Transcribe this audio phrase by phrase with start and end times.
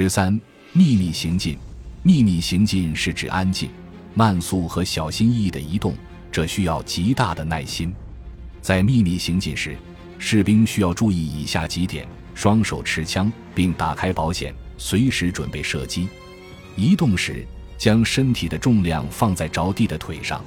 [0.00, 0.40] 十三、
[0.72, 1.58] 秘密行进。
[2.04, 3.68] 秘密行进是指安静、
[4.14, 5.92] 慢速和小心翼翼的移动，
[6.30, 7.92] 这需要极大的耐心。
[8.62, 9.76] 在秘密行进时，
[10.16, 16.06] 士兵需要注意以下几点：双手持枪，并打开保险，随时准备射击。
[16.76, 17.44] 移动时，
[17.76, 20.44] 将身体的重量放在着地的腿上，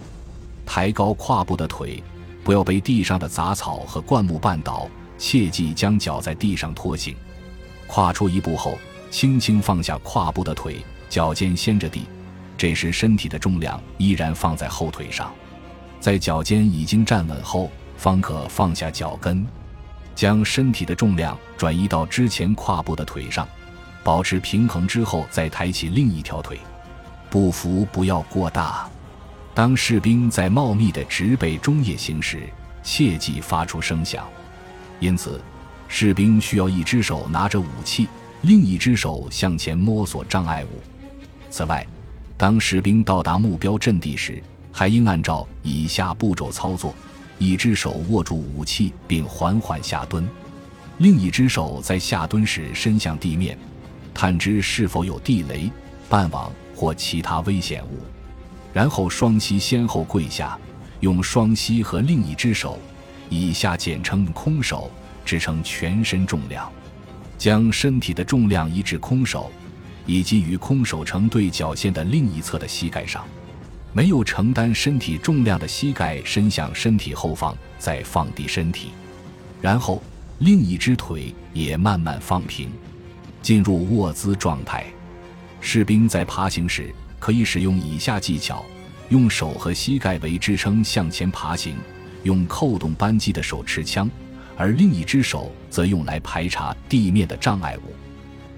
[0.65, 2.01] 抬高胯部的腿，
[2.41, 7.13] 不要被地上的杂草和灌木绊倒，切忌将脚在地上拖行。
[7.85, 8.77] 跨出一步后，
[9.11, 10.83] 轻轻放下胯部的腿。
[11.07, 12.05] 脚尖先着地，
[12.57, 15.29] 这时身体的重量依然放在后腿上，
[15.99, 19.45] 在脚尖已经站稳后，方可放下脚跟，
[20.15, 23.45] 将身体的重量转移到之前胯部的腿上，
[24.05, 26.57] 保持平衡之后再抬起另一条腿，
[27.29, 28.89] 步幅不要过大。
[29.53, 32.47] 当士兵在茂密的植被中夜行时，
[32.81, 34.25] 切忌发出声响，
[35.01, 35.41] 因此，
[35.89, 38.07] 士兵需要一只手拿着武器，
[38.41, 40.81] 另一只手向前摸索障碍物。
[41.49, 41.85] 此外，
[42.37, 46.93] 当士兵到达目标阵地时，还应按照以下步骤操作：
[47.37, 50.27] 一只手握住武器并缓缓下蹲，
[50.97, 53.57] 另一只手在下蹲时伸向地面，
[54.13, 55.69] 探知是否有地雷、
[56.09, 57.99] 绊网或其他危险物，
[58.73, 60.57] 然后双膝先后跪下，
[61.01, 62.79] 用双膝和另一只手
[63.29, 64.89] （以下简称空手）
[65.23, 66.71] 支撑全身重量，
[67.41, 69.51] 将身体的重量移至空手。
[70.07, 73.23] 以及与空手成对角线的另一侧的膝盖上，
[73.93, 78.89] 没有承担身体重量的膝盖伸向身体后方，再放低身体，
[79.61, 80.01] 然后
[80.39, 82.69] 另一只腿也慢慢放平，
[83.43, 84.85] 进入卧姿状态。
[85.61, 88.65] 士兵在爬行时可以使用以下技巧：
[89.09, 91.75] 用手和膝盖为支撑向前爬行，
[92.23, 94.09] 用扣动扳机的手持枪，
[94.61, 97.95] 而另一只手则用来排查地面的障碍物。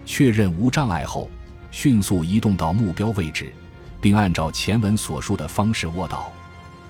[0.05, 1.29] 确认无障碍后，
[1.71, 3.53] 迅速移动到目标位置，
[4.01, 6.29] 并按照前文所述的方式卧倒。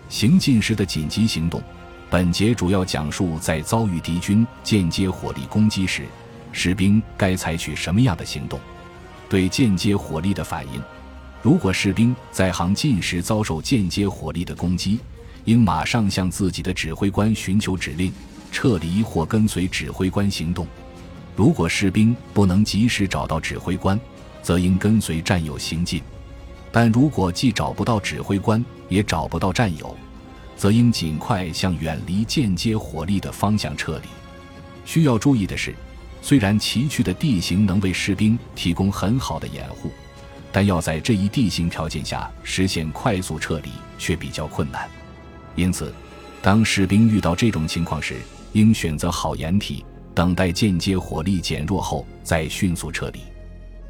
[0.09, 1.61] 行进时的紧急行动，
[2.09, 6.07] 本节主要讲述在遭遇敌军间接火力攻击时，
[6.51, 8.59] 士兵该采取什么样的行动。
[9.29, 10.81] 对间接火力的反应：
[11.43, 14.99] 如果士兵在行进时遭受间接火力的攻击，
[15.45, 18.11] 应马上向自己的指挥官寻求指令，
[18.53, 20.65] 撤离或跟随指挥官行动。
[21.35, 23.99] 如果士兵不能及时找到指挥官，
[24.43, 25.99] 则应跟随战友行进；
[26.71, 29.97] 但如果既找不到指挥官，也找不到战友，
[30.55, 34.07] 则应尽快向远离间接火力的方向撤离。
[34.85, 35.73] 需要注意的是，
[36.21, 39.91] 虽然崎岖的地形能为士兵提供很好的掩护，
[40.51, 44.87] 但要在这一地形条件下实现快速撤离却比较困难。
[45.55, 45.91] 因此，
[46.41, 48.17] 当士兵遇到这种情况时，
[48.53, 49.85] 应选择好掩体。
[50.15, 53.19] 等待间接火力减弱后再迅速撤离。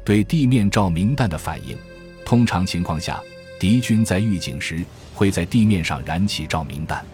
[0.04, 1.76] 对地面照明弹的反应，
[2.24, 3.20] 通常情况下，
[3.60, 4.82] 敌军在预警时
[5.14, 7.04] 会在地面上燃起照明弹。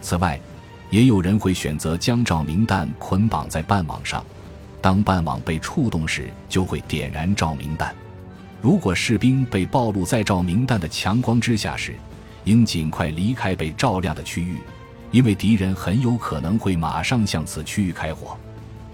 [0.00, 0.40] 此外，
[0.88, 4.24] 也有人会选择将照明弹捆绑在半网上，
[4.80, 7.94] 当半网被触动时就会点燃照明弹。
[8.62, 11.94] 如果士兵被暴露在照明弹的强光之下时，
[12.44, 14.56] 应尽快离开被照亮的区域，
[15.16, 18.36] 因为敌人很有可能会马上向此区域开火。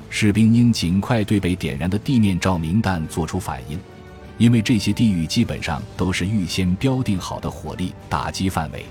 [0.09, 3.77] 士兵应尽快对被点燃的地面照明弹做出反应，
[4.39, 8.87] 因为这些地域基本上都是预先标定好的火力打击范围。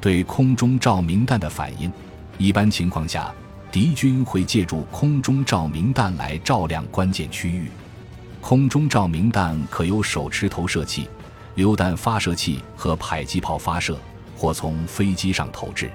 [0.00, 1.92] 对空中照明弹的反应，
[2.38, 3.30] 一般情况下，
[3.70, 7.68] 敌军会借助空中照明弹来照亮关键区域。
[8.40, 11.10] 空中照明弹可由手持投射器、
[11.56, 13.98] 榴弹发射器和迫击炮发射，
[14.34, 15.92] 或从飞机上投掷。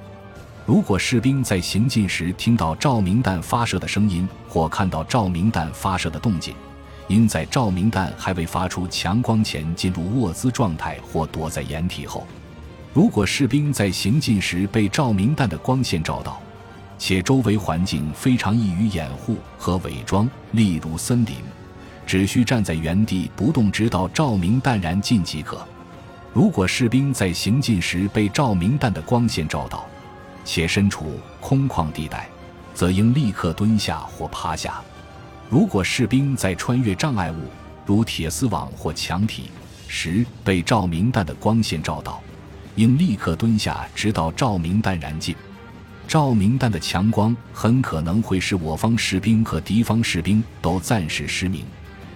[0.69, 6.53] 如果士兵在行进时听到照明弹发射的声音，或看到照明弹发射的动静，
[7.07, 12.27] 应在照明弹还未发出强光前进入卧姿状态或躲在掩体后。
[12.93, 16.39] 如果士兵在行进时被照明弹的光线照到，
[16.99, 21.33] 且周围环境非常易于掩护和伪装，例如森林，
[22.05, 25.65] 只需站在原地不动，直到照明弹燃尽即可。
[26.31, 29.83] 如果士兵在行进时被照明弹的光线照到，
[30.51, 32.27] 且身处空旷地带，
[32.73, 34.81] 则应立刻蹲下或趴下。
[35.47, 37.35] 如果士兵在穿越障碍物，
[37.85, 39.51] 如铁丝网或墙体
[39.87, 42.19] 时被照明弹的光线照到，
[42.73, 45.35] 应立刻蹲下，直到照明弹燃尽。
[46.07, 51.63] 照明弹的强光很可能会使我方士兵和敌方士兵都暂时失明。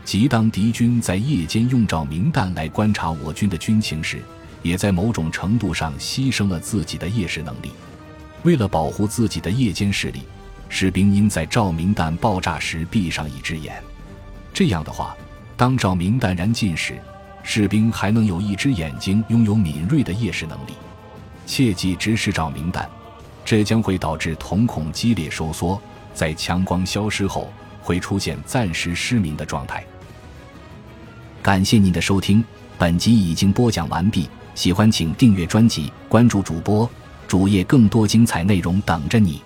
[0.04, 4.24] 即当敌军在夜间用照明弹来观察我军的军情时，
[4.64, 7.72] 也在某种程度上牺牲了自己的夜视能力。
[8.44, 10.22] 为了保护自己的夜间视力，
[10.70, 13.82] 士兵应在照明弹爆炸时闭上一只眼。
[14.54, 15.16] 这样的话，
[15.58, 17.00] 当照明弹燃尽时，
[17.42, 20.74] 士兵还能有一只眼睛拥有敏锐的夜视能力。
[21.46, 22.90] 切忌直视照明弹，
[23.44, 25.82] 这将会导致瞳孔激烈收缩，
[26.14, 27.52] 在强光消失后
[27.82, 29.84] 会出现暂时失明的状态。
[31.42, 32.44] 感谢您的收听，
[32.78, 34.30] 本集已经播讲完毕。
[34.56, 36.90] 喜欢请订阅专辑，关注主播
[37.28, 39.42] 主页，更多精彩内容等着你。